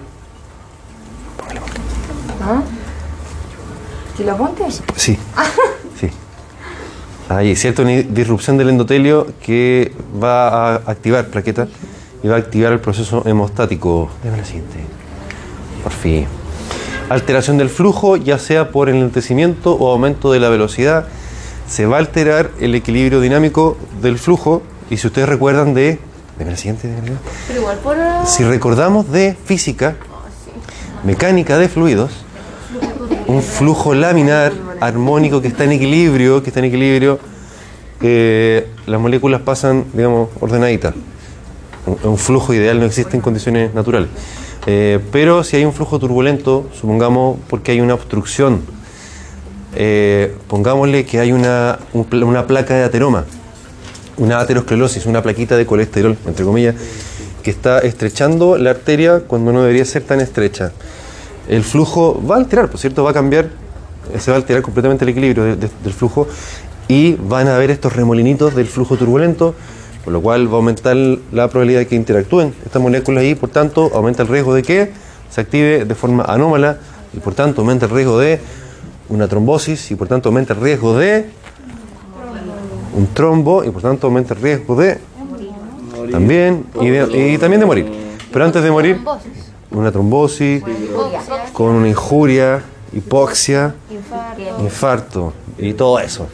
[4.17, 4.83] ¿Si lo apuntes?
[4.95, 5.17] Sí,
[5.99, 6.09] sí.
[7.29, 7.81] Ahí, ¿cierto?
[7.81, 11.69] Una disrupción del endotelio que va a activar plaquetas
[12.21, 14.09] y va a activar el proceso hemostático.
[14.23, 14.77] Deme la siguiente.
[15.81, 16.27] Por fin.
[17.09, 21.07] Alteración del flujo, ya sea por enlentecimiento o aumento de la velocidad,
[21.67, 24.61] se va a alterar el equilibrio dinámico del flujo.
[24.89, 25.99] Y si ustedes recuerdan de.
[26.37, 26.89] Deme la siguiente.
[27.47, 27.97] Pero igual por...
[28.25, 29.95] si recordamos de física,
[31.03, 32.22] mecánica de fluidos,
[33.27, 37.19] un flujo laminar armónico que está en equilibrio, que está en equilibrio,
[38.85, 40.93] las moléculas pasan, digamos, ordenaditas.
[41.85, 44.09] Un, flujo ideal no existe en condiciones naturales.
[44.65, 48.61] Eh, pero si hay un flujo turbulento, supongamos porque hay una obstrucción,
[49.75, 53.25] eh, pongámosle que hay una, una placa de ateroma,
[54.17, 56.75] una aterosclerosis, una plaquita de colesterol, entre comillas,
[57.41, 60.71] que está estrechando la arteria cuando no debería ser tan estrecha.
[61.47, 63.49] El flujo va a alterar, por cierto, va a cambiar,
[64.17, 66.27] se va a alterar completamente el equilibrio de- de- del flujo
[66.87, 69.53] y van a haber estos remolinitos del flujo turbulento,
[70.03, 73.49] por lo cual va a aumentar la probabilidad de que interactúen estas moléculas y por
[73.49, 74.91] tanto aumenta el riesgo de que
[75.29, 76.77] se active de forma anómala
[77.13, 78.39] y por tanto aumenta el riesgo de
[79.09, 81.25] una trombosis y por tanto aumenta el riesgo de
[82.95, 84.97] un trombo y por tanto aumenta el riesgo de
[86.11, 87.85] también y, de- y también de morir.
[88.31, 88.97] Pero antes de morir,
[89.73, 90.63] una trombosis
[91.51, 92.61] con una injuria,
[92.93, 93.75] hipoxia,
[94.59, 96.27] infarto y todo eso.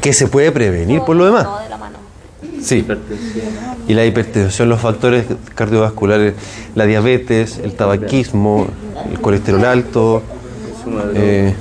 [0.00, 1.46] Que se puede prevenir por lo demás.
[2.62, 2.86] Sí.
[3.88, 6.34] Y la hipertensión, los factores cardiovasculares,
[6.74, 8.66] la diabetes, el tabaquismo,
[9.10, 10.22] el colesterol alto,
[11.14, 11.54] eh,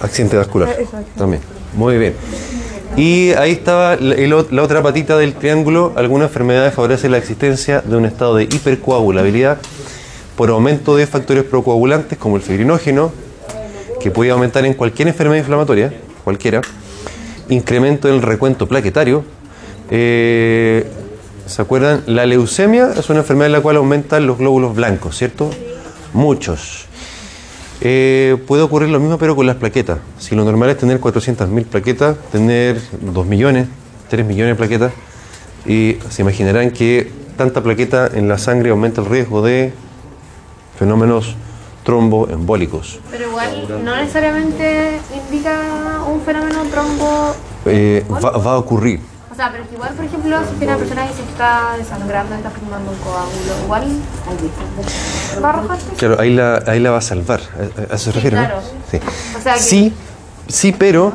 [0.00, 0.76] accidente vascular
[1.16, 1.42] también.
[1.74, 2.14] Muy bien.
[2.96, 5.92] Y ahí estaba la, otra patita del triángulo.
[5.96, 9.58] Algunas enfermedades favorecen la existencia de un estado de hipercoagulabilidad
[10.36, 13.12] por aumento de factores procoagulantes como el fibrinógeno,
[14.00, 15.92] que puede aumentar en cualquier enfermedad inflamatoria,
[16.24, 16.60] cualquiera,
[17.48, 19.24] incremento en el recuento plaquetario,
[19.90, 20.86] eh,
[21.46, 22.02] ¿Se acuerdan?
[22.06, 25.50] La leucemia es una enfermedad en la cual aumentan los glóbulos blancos, ¿cierto?
[26.12, 26.86] Muchos.
[27.84, 29.98] Eh, puede ocurrir lo mismo pero con las plaquetas.
[30.18, 33.66] Si lo normal es tener 400.000 plaquetas, tener 2 millones,
[34.08, 34.92] 3 millones de plaquetas,
[35.66, 39.72] y se imaginarán que tanta plaqueta en la sangre aumenta el riesgo de
[40.78, 41.34] fenómenos
[41.82, 43.00] tromboembólicos.
[43.10, 47.34] Pero igual no necesariamente indica un fenómeno trombo.
[47.66, 49.00] Eh, va, va a ocurrir.
[49.32, 52.50] O sea, pero que igual, por ejemplo, si una persona que se está desangrando, está
[52.50, 53.84] formando un coágulo, igual
[55.42, 55.92] va a arrojar esto.
[55.96, 57.40] Claro, ahí la, ahí la va a salvar.
[57.88, 58.36] ¿A, a eso se refiere?
[58.36, 58.42] no?
[58.44, 58.60] claro.
[58.90, 58.98] Sí.
[59.38, 59.92] O sea que- sí,
[60.48, 61.14] sí, pero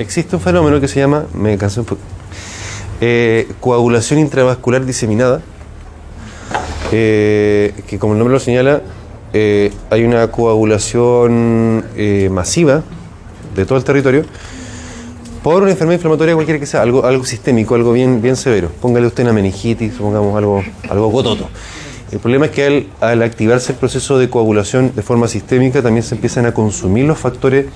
[0.00, 2.00] existe un fenómeno que se llama, me cansé un poco,
[3.00, 5.40] eh, coagulación intravascular diseminada,
[6.90, 8.80] eh, que como el nombre lo señala,
[9.32, 11.84] eh, hay una coagulación
[12.32, 12.82] masiva
[13.54, 14.24] de todo el territorio
[15.42, 18.70] por una enfermedad inflamatoria cualquiera que sea, algo, algo sistémico, algo bien, bien severo.
[18.80, 21.48] Póngale usted una meningitis, pongamos algo, algo gototo.
[22.12, 26.02] El problema es que al, al activarse el proceso de coagulación de forma sistémica también
[26.04, 27.66] se empiezan a consumir los factores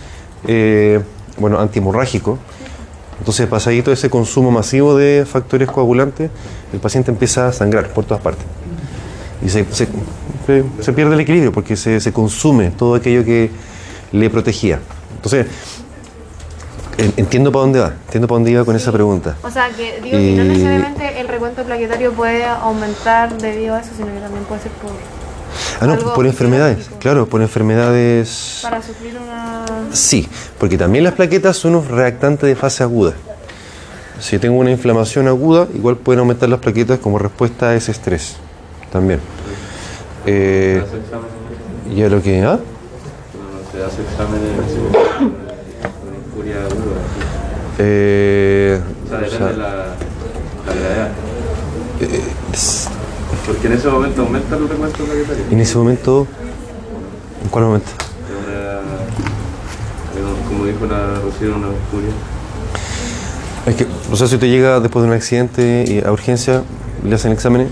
[0.47, 1.01] eh,
[1.39, 2.39] bueno, antihemorrágicos.
[3.19, 6.31] Entonces, pasadito ese consumo masivo de factores coagulantes,
[6.73, 8.45] el paciente empieza a sangrar por todas partes.
[9.45, 9.89] Y se, se-
[10.81, 13.51] se- pierde el equilibrio porque se, se consume todo aquello que
[14.13, 14.81] le protegía.
[15.17, 15.86] Entonces, en-
[16.99, 19.37] entiendo para dónde va, entiendo para dónde iba con esa pregunta.
[19.43, 23.91] O sea, que digo que no necesariamente el recuento plaquetario puede aumentar debido a eso,
[23.97, 24.91] sino que también puede ser por,
[25.81, 28.61] Ah, no, por enfermedades, claro, por enfermedades...
[28.63, 29.65] para sufrir una.
[29.93, 30.29] Sí,
[30.59, 33.13] porque también las plaquetas son unos reactantes de fase aguda.
[34.19, 38.37] Si tengo una inflamación aguda, igual pueden aumentar las plaquetas como respuesta a ese estrés.
[38.91, 39.21] También.
[40.25, 41.37] Eh, ¿Se hace examen?
[41.95, 42.43] y a lo que...
[42.43, 42.59] ¿ah?
[42.59, 44.93] No, se hace exámenes así como
[46.01, 46.97] con infuria aguda.
[47.79, 49.69] Eh, O sea, o depende sea, de la,
[50.67, 51.11] la gravedad.
[53.47, 55.45] Porque en ese momento aumenta el recuento plaquetario.
[55.51, 56.27] en ese momento...
[57.43, 57.91] ¿En cuál momento?
[58.29, 58.35] De
[60.23, 62.11] una- de- Como dijo la Rocío, una infuria.
[63.67, 66.63] Es que, o sea, si usted llega después de un accidente y a urgencia,
[67.05, 67.69] le hacen exámenes,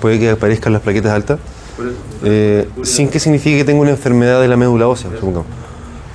[0.00, 1.38] puede que aparezcan las plaquetas altas,
[2.24, 5.46] eh, sin que signifique que tenga una enfermedad de la médula ósea, supongamos,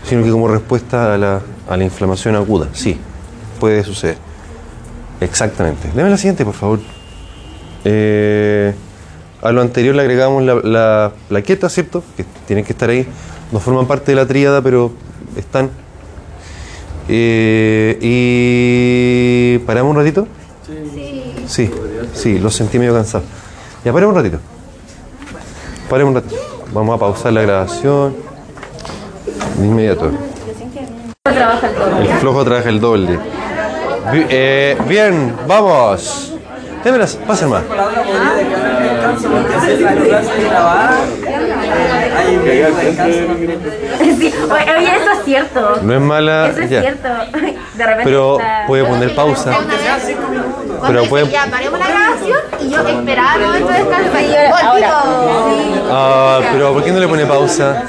[0.08, 3.00] sino que como respuesta a la, a la inflamación aguda, sí,
[3.62, 4.18] puede suceder.
[5.22, 5.88] Exactamente.
[5.96, 6.80] Deme la siguiente, por favor.
[7.86, 8.74] Eh,
[9.42, 12.04] a lo anterior le agregamos la, la plaqueta, ¿cierto?
[12.18, 13.08] Que tienen que estar ahí.
[13.52, 14.92] No forman parte de la tríada, pero
[15.38, 15.70] están.
[17.08, 20.28] Eh, y paramos un ratito.
[21.48, 21.70] Sí.
[22.14, 23.24] Sí, lo sentí medio cansado.
[23.86, 24.40] Ya paremos un ratito.
[25.90, 26.42] Paremos un ratito.
[26.74, 28.16] Vamos a pausar la grabación.
[29.58, 30.12] De inmediato.
[31.26, 33.20] El flojo trabaja el doble.
[34.14, 36.34] Eh, bien, vamos.
[36.84, 37.64] Démelas, pasen más.
[44.22, 45.80] Sí, oye, oye, eso es cierto.
[45.82, 46.48] No es mala.
[46.50, 46.82] Eso es ya.
[46.82, 47.08] cierto.
[47.32, 48.04] De repente.
[48.04, 49.52] Pero está- puede poner pausa.
[50.88, 54.26] Pero dice, puede- ya paremos la grabación y yo esperaba el momento de descanso y
[54.52, 55.90] volvimos.
[55.92, 57.84] Ah, pero ¿por qué no le pone pausa?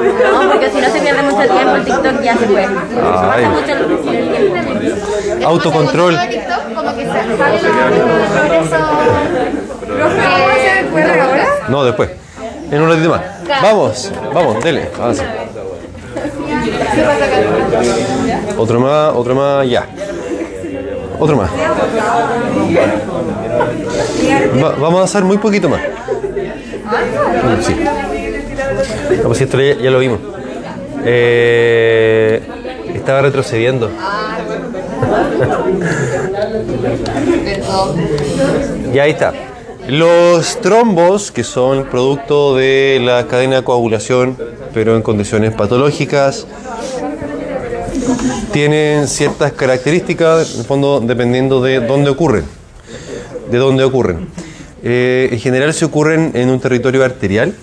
[0.00, 2.64] No, porque si no se pierde mucho tiempo, el TikTok ya se fue.
[2.64, 3.44] Ay.
[3.44, 5.46] Pasa mucho el tiempo.
[5.46, 6.18] Autocontrol.
[6.28, 7.66] TikTok, como que se sale el
[8.46, 8.76] progreso.
[11.68, 12.10] No, después.
[12.70, 13.20] En un ratito más.
[13.62, 14.88] Vamos, vamos, dele.
[14.96, 15.24] avance.
[18.56, 19.86] Otro más, otro más, ya.
[21.18, 21.50] Otro más.
[24.62, 25.80] Va- vamos a hacer muy poquito más.
[27.62, 27.74] Sí.
[29.18, 30.20] No, pues esto ya, lo vimos.
[31.04, 32.42] Eh,
[32.94, 33.90] estaba retrocediendo.
[38.92, 39.32] Y ahí está.
[39.88, 44.36] Los trombos, que son producto de la cadena de coagulación,
[44.74, 46.46] pero en condiciones patológicas,
[48.52, 52.44] tienen ciertas características, en el fondo, dependiendo de dónde ocurren.
[53.50, 54.28] De dónde ocurren.
[54.82, 57.54] Eh, en general se ocurren en un territorio arterial.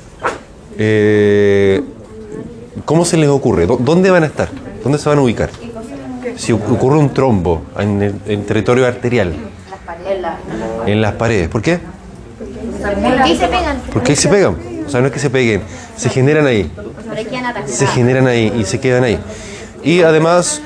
[0.77, 1.81] Eh,
[2.85, 3.65] ¿Cómo se les ocurre?
[3.67, 4.49] ¿Dó- ¿Dónde van a estar?
[4.83, 5.49] ¿Dónde se van a ubicar?
[6.35, 9.33] Si oc- ocurre un trombo en, el, en territorio arterial,
[10.85, 11.79] en las paredes, ¿por qué?
[12.81, 13.77] ¿Por qué se pegan?
[13.91, 14.55] Porque ahí se pegan.
[14.85, 15.61] O sea, no es que se peguen,
[15.97, 16.71] se generan ahí.
[17.65, 19.19] Se generan ahí y se quedan ahí.
[19.83, 20.61] Y además.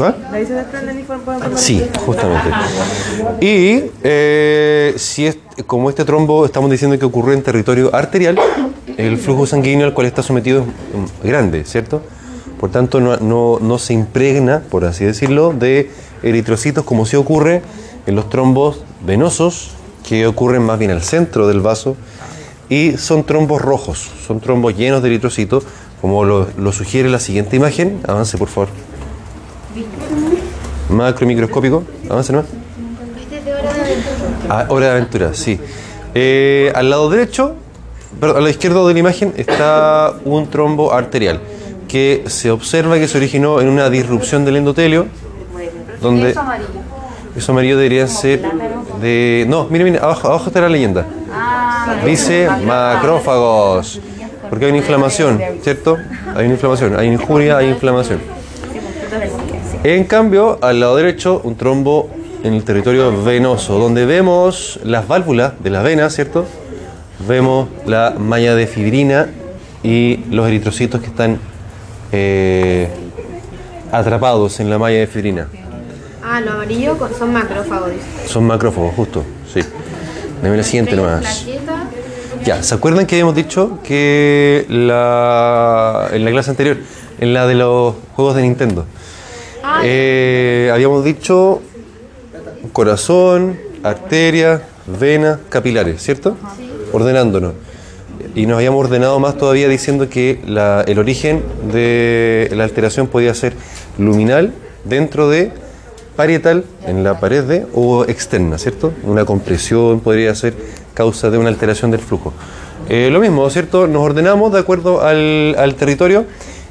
[0.00, 0.14] ¿Ah?
[1.56, 2.48] Sí, justamente.
[3.40, 8.38] Y eh, si es, como este trombo estamos diciendo que ocurre en territorio arterial,
[8.96, 12.02] el flujo sanguíneo al cual está sometido es mm, grande, ¿cierto?
[12.58, 15.90] Por tanto, no, no- no se impregna, por así decirlo, de
[16.22, 17.62] eritrocitos como si ocurre
[18.06, 19.70] en los trombos venosos,
[20.06, 21.96] que ocurren más bien al centro del vaso,
[22.68, 25.64] y son trombos rojos, son trombos llenos de eritrocitos,
[26.00, 28.00] como lo, lo sugiere la siguiente imagen.
[28.06, 28.68] Avance, por favor.
[30.90, 32.48] Macromicroscópico, avance nomás.
[34.48, 35.60] Ah, hora de aventura, sí.
[36.14, 37.54] Eh, al lado derecho,
[38.18, 41.40] perdón, a la izquierda de la imagen está un trombo arterial
[41.86, 45.06] que se observa que se originó en una disrupción del endotelio,
[46.00, 46.34] donde
[47.36, 48.42] eso amarillo debería ser
[49.00, 51.06] de no, mire, mire, abajo, abajo está la leyenda.
[52.04, 54.00] Dice macrófagos,
[54.48, 55.96] porque hay una inflamación, ¿cierto?
[56.34, 58.20] Hay una inflamación, hay injuria, hay inflamación.
[59.82, 62.10] En cambio, al lado derecho, un trombo
[62.44, 66.44] en el territorio venoso, donde vemos las válvulas de las venas, ¿cierto?
[67.26, 69.28] Vemos la malla de fibrina
[69.82, 71.38] y los eritrocitos que están
[72.12, 72.88] eh,
[73.92, 75.48] atrapados en la malla de fibrina.
[76.22, 77.90] Ah, los amarillos con- son macrófagos.
[78.26, 79.60] Son macrófagos, justo, sí.
[80.42, 81.46] Dame la siguiente nomás.
[82.44, 86.76] Ya, ¿se acuerdan que habíamos dicho que la, en la clase anterior,
[87.18, 88.86] en la de los juegos de Nintendo,
[89.82, 91.60] eh, habíamos dicho
[92.72, 94.62] corazón, arteria,
[95.00, 96.36] venas, capilares, ¿cierto?
[96.92, 97.54] Ordenándonos.
[98.34, 103.34] Y nos habíamos ordenado más todavía diciendo que la- el origen de la alteración podía
[103.34, 103.54] ser
[103.98, 104.52] luminal
[104.84, 105.50] dentro de
[106.16, 108.92] parietal en la pared de o externa, ¿cierto?
[109.04, 110.54] Una compresión podría ser
[110.94, 112.32] causa de una alteración del flujo.
[112.88, 113.86] Eh, lo mismo, ¿cierto?
[113.86, 116.24] Nos ordenamos de acuerdo al, al territorio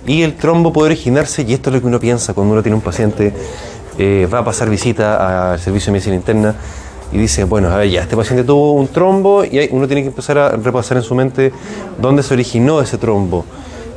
[0.06, 2.76] y el trombo puede originarse, y esto es lo que uno piensa cuando uno tiene
[2.76, 3.34] un paciente,
[3.98, 6.56] eh, va a pasar visita al servicio de medicina interna
[7.12, 10.10] y dice, bueno, a ver, ya, este paciente tuvo un trombo y uno tiene que
[10.10, 11.52] empezar a repasar en su mente
[12.00, 13.46] dónde se originó ese trombo.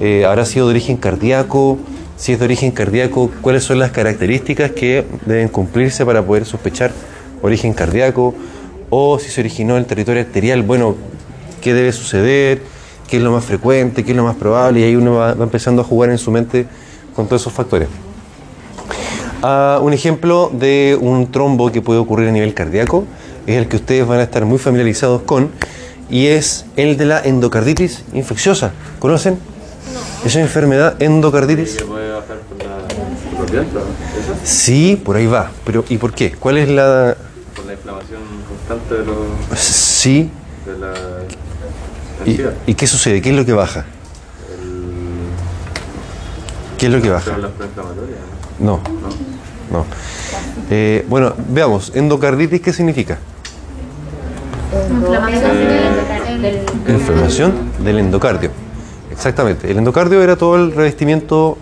[0.00, 1.78] Eh, ¿Habrá sido de origen cardíaco?
[2.16, 6.92] Si es de origen cardíaco, ¿cuáles son las características que deben cumplirse para poder sospechar
[7.42, 8.34] origen cardíaco?
[8.90, 10.96] O si se originó en el territorio arterial, bueno,
[11.60, 12.62] ¿qué debe suceder?
[13.12, 14.04] ¿Qué es lo más frecuente?
[14.04, 14.80] ¿Qué es lo más probable?
[14.80, 16.66] Y ahí uno va, va empezando a jugar en su mente
[17.14, 17.86] con todos esos factores.
[19.42, 23.04] Ah, un ejemplo de un trombo que puede ocurrir a nivel cardíaco
[23.46, 25.50] es el que ustedes van a estar muy familiarizados con
[26.08, 28.72] y es el de la endocarditis infecciosa.
[28.98, 29.38] ¿Conocen?
[30.24, 31.72] Esa enfermedad endocarditis.
[31.72, 32.78] Se puede bajar por, la,
[33.30, 33.80] por los dientes, ¿no?
[33.80, 34.40] ¿Eso?
[34.42, 35.50] Sí, por ahí va.
[35.66, 36.32] Pero ¿y por qué?
[36.32, 37.14] ¿Cuál es la
[37.54, 40.30] Por la inflamación constante de, los, sí
[40.64, 40.94] de la
[42.66, 43.20] y, qué sucede?
[43.22, 43.84] ¿Qué es lo que baja?
[46.78, 47.32] ¿Qué es lo que baja?
[48.58, 48.80] No, ¿no?
[49.78, 49.84] no.
[50.70, 53.18] Eh, bueno, veamos, endocarditis, ¿qué significa?
[56.88, 57.52] Inflamación
[57.84, 58.50] del endocardio.
[59.10, 59.70] Exactamente.
[59.70, 61.58] El endocardio era todo el revestimiento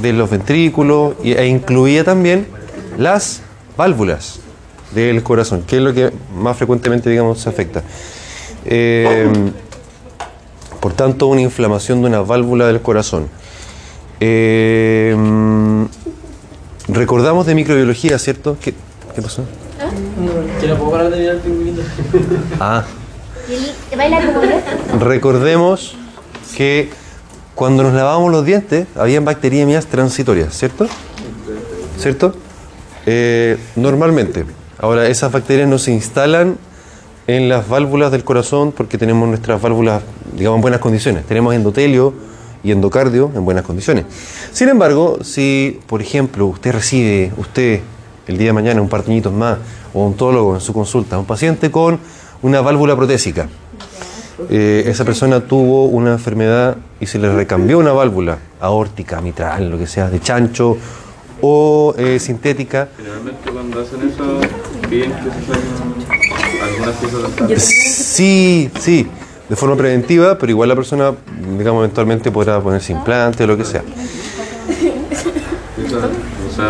[0.00, 2.46] de los ventrículos y- e incluía también
[2.98, 3.40] las
[3.76, 4.40] válvulas
[4.94, 7.82] del corazón, que es lo que más frecuentemente, digamos, se afecta.
[8.64, 9.30] Eh,
[10.82, 13.28] por tanto, una inflamación de una válvula del corazón.
[14.18, 15.16] Eh,
[16.88, 18.56] recordamos de microbiología, ¿cierto?
[18.60, 18.74] ¿Qué,
[19.14, 19.44] qué pasó?
[22.60, 22.84] Ah,
[23.96, 24.50] ¿Baila como yo?
[25.00, 25.96] recordemos
[26.56, 26.90] que
[27.54, 30.88] cuando nos lavábamos los dientes habían bacteriemias transitorias, ¿cierto?
[31.96, 32.34] ¿Cierto?
[33.06, 34.44] Eh, normalmente.
[34.78, 36.58] Ahora, esas bacterias no se instalan
[37.26, 40.02] en las válvulas del corazón porque tenemos nuestras válvulas,
[40.36, 41.24] digamos, en buenas condiciones.
[41.24, 42.14] Tenemos endotelio
[42.64, 44.04] y endocardio en buenas condiciones.
[44.52, 47.80] Sin embargo, si, por ejemplo, usted recibe, usted,
[48.26, 49.58] el día de mañana, un par de añitos más,
[49.92, 51.98] o ontólogo en su consulta, un paciente con
[52.42, 53.48] una válvula protésica,
[54.50, 59.78] eh, esa persona tuvo una enfermedad y se le recambió una válvula aórtica, mitral, lo
[59.78, 60.76] que sea, de chancho
[61.40, 62.88] o eh, sintética.
[62.96, 64.40] Generalmente cuando hacen eso,
[64.88, 67.64] piden que se saquen algunas piezas dentales.
[67.64, 69.06] Sí, sí,
[69.52, 71.12] de forma preventiva, pero igual la persona,
[71.58, 73.82] digamos, eventualmente podrá ponerse implante o lo que sea.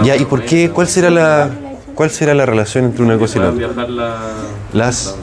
[0.02, 0.68] Ya, ¿y por qué?
[0.68, 1.48] ¿Cuál será la,
[1.94, 4.18] cuál será la relación entre una cosa y la otra?
[4.72, 5.14] Las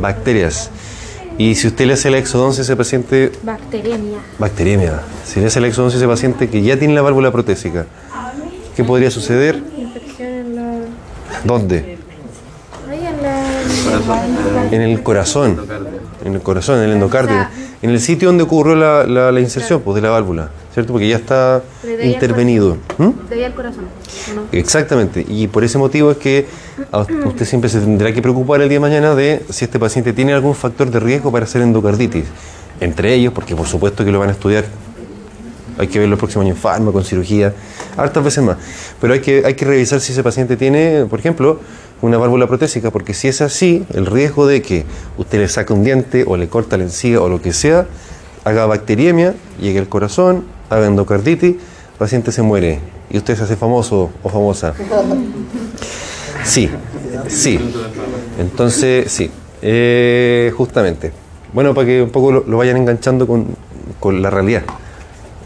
[0.00, 0.72] bacterias.
[1.38, 4.18] Y si usted le hace la exodoncia a ese paciente, Bacteriemia.
[4.40, 7.86] bacteriemia, si le hace la exodoncia a ese paciente que ya tiene la válvula protésica,
[8.74, 9.62] ¿qué podría suceder?
[9.78, 10.78] Infección en la...
[11.44, 11.96] ¿Dónde?
[12.90, 15.02] Ahí en la...
[15.04, 15.60] Corazón,
[16.24, 16.78] En el corazón.
[16.78, 17.46] En el endocardio.
[17.82, 20.92] En el sitio donde ocurrió la, la- la inserción pues, de la válvula, ¿cierto?
[20.92, 22.78] Porque ya está de intervenido.
[22.98, 23.10] ¿Mm?
[23.28, 23.84] De al corazón.
[24.52, 25.24] Exactamente.
[25.28, 26.46] Y por ese motivo es que
[27.26, 30.32] usted siempre se tendrá que preocupar el día de mañana de si este paciente tiene
[30.32, 32.24] algún factor de riesgo para hacer endocarditis.
[32.80, 34.64] Entre ellos, porque por supuesto que lo van a estudiar.
[35.76, 37.52] Hay que verlo el próximo año en fármaco, en cirugía,
[37.96, 38.56] hartas veces más.
[39.00, 41.58] Pero hay que, hay que revisar si ese paciente tiene, por ejemplo,
[42.04, 44.84] una válvula protésica, porque si es así, el riesgo de que
[45.16, 47.86] usted le saque un diente o le corta la encía o lo que sea,
[48.44, 53.56] haga bacteriemia, llegue al corazón, haga endocarditis, el paciente se muere y usted se hace
[53.56, 54.74] famoso o famosa.
[56.44, 56.68] Sí,
[57.28, 57.58] sí.
[58.38, 59.30] Entonces, sí,
[59.62, 61.10] eh, justamente.
[61.54, 63.46] Bueno, para que un poco lo, lo vayan enganchando con,
[63.98, 64.64] con la realidad,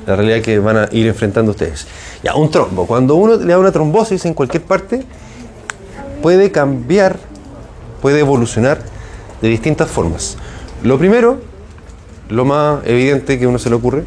[0.09, 1.87] la realidad que van a ir enfrentando ustedes.
[2.25, 2.85] Ya, un trombo.
[2.85, 5.05] Cuando uno le da una trombosis en cualquier parte,
[6.23, 7.19] puede cambiar,
[8.01, 8.81] puede evolucionar
[9.41, 10.37] de distintas formas.
[10.83, 11.41] Lo primero,
[12.29, 14.05] lo más evidente que a uno se le ocurre,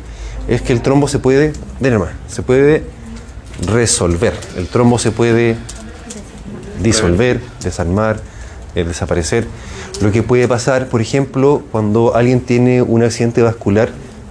[0.47, 2.83] es que el trombo se puede, de más, se puede
[3.67, 4.33] resolver.
[4.57, 5.55] El trombo se puede
[6.81, 8.19] disolver, desarmar,
[8.75, 9.47] eh, desaparecer.
[10.01, 13.89] Lo que puede pasar, por ejemplo, cuando alguien tiene un accidente vascular,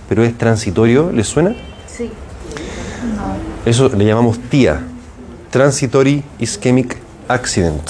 [0.09, 1.55] pero es transitorio, ¿le suena?
[1.87, 2.11] Sí.
[3.65, 4.81] Eso le llamamos TIA,
[5.51, 6.97] Transitory Ischemic
[7.31, 7.81] Accident,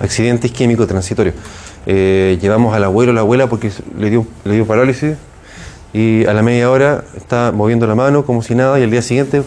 [0.00, 1.32] accidente isquémico transitorio.
[1.86, 4.26] Eh, llevamos al abuelo o la abuela porque le dio,
[4.64, 5.16] parálisis
[5.92, 9.02] y a la media hora está moviendo la mano como si nada y al día
[9.02, 9.42] siguiente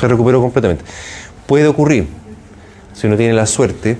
[0.00, 0.84] se recuperó completamente.
[1.46, 2.08] Puede ocurrir,
[2.92, 3.98] si uno tiene la suerte,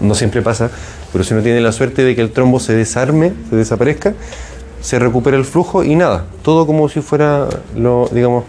[0.00, 0.70] no siempre pasa,
[1.10, 4.12] pero si uno tiene la suerte de que el trombo se desarme, se desaparezca,
[4.82, 8.44] se recupera el flujo y nada, todo como si fuera lo, digamos,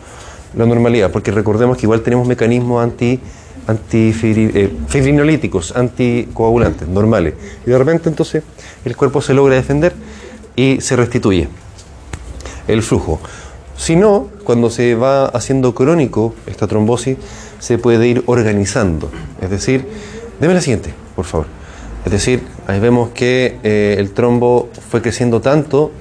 [0.57, 3.22] la normalidad, porque recordemos que igual tenemos mecanismos anti
[3.70, 7.36] antifibrinolíticos, anticoagulantes, normales.
[7.65, 8.43] Y de repente entonces
[8.84, 9.93] el cuerpo se logra defender
[10.55, 11.47] y se restituye
[12.67, 13.20] el flujo.
[13.78, 17.15] Si no, cuando se va haciendo crónico esta trombosis,
[17.59, 19.09] se puede ir organizando.
[19.41, 19.86] Es decir,
[20.39, 21.47] déme la siguiente, por favor.
[22.05, 25.91] Es decir, ahí vemos que eh, el trombo fue creciendo tanto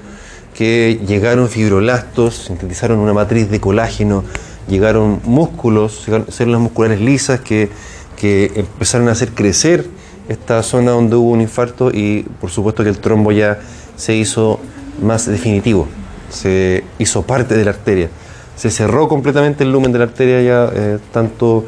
[0.55, 4.25] que llegaron fibrolastos, sintetizaron una matriz de colágeno,
[4.69, 7.71] llegaron músculos, células musculares lisas que,
[8.17, 9.87] que empezaron a hacer crecer
[10.29, 13.59] esta zona donde hubo un infarto y por supuesto que el trombo ya
[13.97, 14.61] se hizo
[15.03, 15.89] más definitivo,
[16.31, 18.11] se hizo parte de la arteria,
[18.57, 21.65] se cerró completamente el lumen de la arteria ya eh, tanto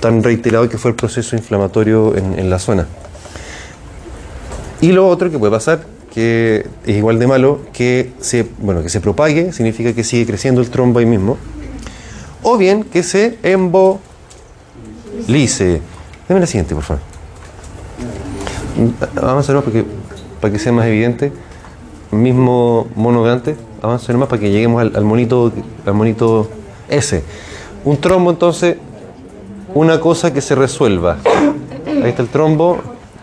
[0.00, 2.86] tan reiterado que fue el proceso inflamatorio en, en la zona.
[4.80, 8.88] Y lo otro que puede pasar, que es igual de malo, que se, bueno, que
[8.88, 11.38] se propague, significa que sigue creciendo el trombo ahí mismo,
[12.42, 14.00] o bien que se embolice.
[16.28, 17.02] Dame la siguiente, por favor.
[19.16, 19.84] Avanza más para que,
[20.40, 21.32] para que sea más evidente.
[22.10, 23.56] Mismo mono de antes.
[23.80, 25.52] Avanza más para que lleguemos al, al monito,
[25.86, 26.48] al monito
[26.88, 27.22] S.
[27.84, 28.76] Un trombo, entonces,
[29.74, 31.18] una cosa que se resuelva.
[31.86, 32.78] Ahí está el trombo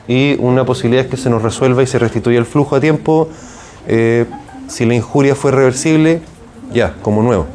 [0.07, 3.29] y una posibilidad es que se nos resuelva y se restituya el flujo a tiempo.
[3.87, 4.25] Eh,
[4.67, 6.21] si la injuria fue reversible,
[6.73, 7.45] ya, como nuevo.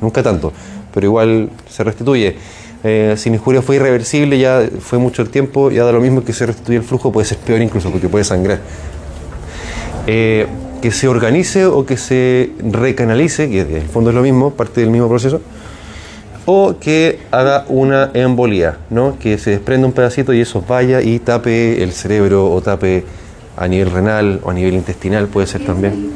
[0.00, 0.52] Nunca tanto,
[0.96, 2.36] pero igual se restituye.
[2.82, 6.24] Eh, si la injuria fue irreversible, ya fue mucho el tiempo, ya da lo mismo
[6.24, 8.60] que se restituye el flujo, puede ser peor incluso porque puede sangrar.
[10.06, 10.46] Eh,
[10.80, 14.80] que se organice o que se recanalice, que en el fondo es lo mismo, parte
[14.80, 15.40] del mismo proceso,
[16.46, 19.18] o que haga una embolía, ¿no?
[19.18, 23.04] que se desprenda un pedacito y eso vaya y tape el cerebro o tape
[23.56, 26.10] a nivel renal o a nivel intestinal, puede ser también.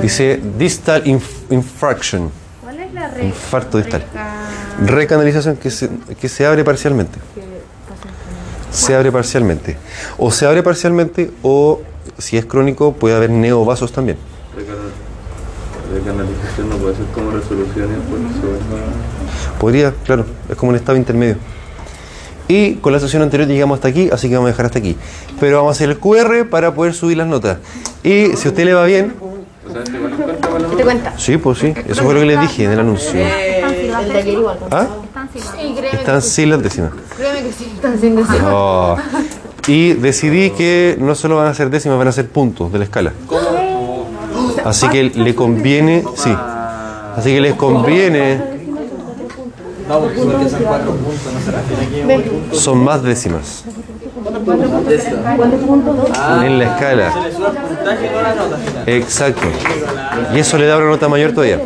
[0.00, 2.30] Dice distal inf- infraction,
[2.62, 3.07] ¿Cuál es la red?
[3.22, 4.04] Infarto distal.
[4.84, 5.88] Recanalización que se,
[6.20, 7.18] que se abre parcialmente.
[8.70, 9.76] Se abre parcialmente.
[10.18, 11.80] O se abre parcialmente o
[12.18, 14.18] si es crónico puede haber neovasos también.
[14.56, 14.92] Recanal-
[15.92, 17.44] Recanalización no puede ser como vuelva...
[19.58, 21.36] Podría, claro, es como un estado intermedio.
[22.46, 24.96] Y con la sesión anterior llegamos hasta aquí, así que vamos a dejar hasta aquí.
[25.40, 27.58] Pero vamos a hacer el QR para poder subir las notas.
[28.02, 29.14] Y si a usted le va bien,
[30.82, 33.10] Cuenta sí, pues sí, eso fue lo que les dije en el anuncio.
[33.10, 34.58] El de ayer igual.
[34.70, 34.86] ¿Ah?
[35.32, 36.92] Sí, créeme, Están sin las décimas.
[37.16, 38.18] créeme que sí, están sin.
[38.46, 38.96] Oh.
[39.66, 42.84] Y decidí que no solo van a ser décimas, van a ser puntos de la
[42.84, 43.12] escala.
[44.64, 46.34] Así que le conviene, sí.
[47.16, 48.40] Así que les conviene.
[52.52, 53.64] Son más décimas.
[56.44, 57.12] En la escala.
[58.86, 59.42] Exacto.
[60.34, 61.60] Y eso le da una nota mayor todavía.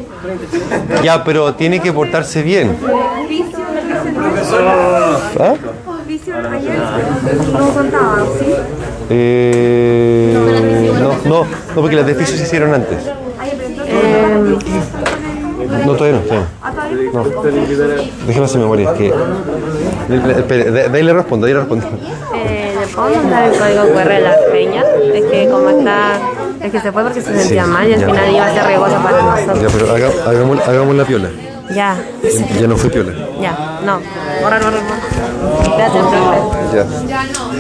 [1.03, 2.77] Ya, pero tiene que portarse bien.
[5.41, 5.55] ¿Ah?
[9.11, 12.99] Eh, no, no, no, porque las desficios se hicieron antes.
[15.87, 16.47] No, todavía no, todavía
[17.13, 17.25] no.
[17.25, 17.43] no.
[18.27, 19.13] Déjeme hacer memoria, es que.
[20.09, 21.87] de- de- de, de ahí le respondo, de ahí le respondo.
[22.35, 24.83] Eh, ¿Le puedo mandar el código QR a la peña?
[25.15, 26.19] Es que como está...
[26.61, 28.07] Es que se fue porque se sentía mal y al ya.
[28.09, 29.61] final iba a ser riesgoso para nosotros.
[29.63, 31.29] Ya, pero haga- hagamos, hagamos la piola.
[31.73, 31.97] Ya,
[32.61, 33.13] Ya no fue piola.
[33.41, 34.01] ya, no.
[34.43, 35.79] Borrar, borrar, borrar.
[35.79, 36.77] Gracias, profe.
[36.77, 36.87] Ya.